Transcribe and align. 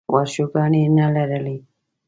ورشوګانې 0.15 0.79
یې 0.83 0.89
نه 0.97 1.05
لرلې. 1.15 1.57